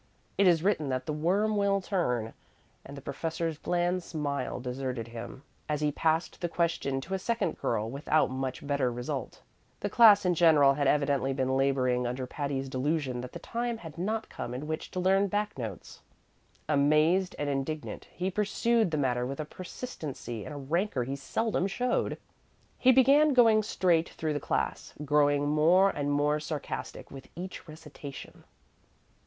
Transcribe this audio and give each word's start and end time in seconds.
It 0.35 0.47
is 0.47 0.63
written 0.63 0.89
that 0.89 1.05
the 1.05 1.13
worm 1.13 1.55
will 1.55 1.79
turn, 1.79 2.33
and 2.83 2.97
the 2.97 3.01
professor's 3.03 3.59
bland 3.59 4.01
smile 4.01 4.59
deserted 4.59 5.09
him 5.09 5.43
as 5.69 5.81
he 5.81 5.91
passed 5.91 6.41
the 6.41 6.49
question 6.49 6.99
to 7.01 7.13
a 7.13 7.19
second 7.19 7.59
girl 7.61 7.87
without 7.87 8.31
much 8.31 8.65
better 8.65 8.91
result. 8.91 9.43
The 9.79 9.91
class 9.91 10.25
in 10.25 10.33
general 10.33 10.73
had 10.73 10.87
evidently 10.87 11.33
been 11.33 11.55
laboring 11.55 12.07
under 12.07 12.25
Patty's 12.25 12.67
delusion 12.67 13.21
that 13.21 13.31
the 13.31 13.37
time 13.37 13.77
had 13.77 13.99
not 13.99 14.27
come 14.27 14.55
in 14.55 14.65
which 14.65 14.89
to 14.89 14.99
learn 14.99 15.27
back 15.27 15.55
notes. 15.55 16.01
Amazed 16.67 17.35
and 17.37 17.47
indignant, 17.47 18.05
he 18.11 18.31
pursued 18.31 18.89
the 18.89 18.97
matter 18.97 19.27
with 19.27 19.39
a 19.39 19.45
persistency 19.45 20.45
and 20.45 20.53
a 20.55 20.57
rancor 20.57 21.03
he 21.03 21.15
seldom 21.15 21.67
showed. 21.67 22.17
He 22.79 22.91
began 22.91 23.33
going 23.35 23.61
straight 23.61 24.09
through 24.09 24.33
the 24.33 24.39
class, 24.39 24.95
growing 25.05 25.47
more 25.47 25.91
and 25.91 26.11
more 26.11 26.39
sarcastic 26.39 27.11
with 27.11 27.27
each 27.35 27.67
recitation. 27.67 28.45